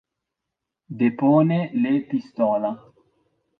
[1.01, 2.75] Depone le pistola.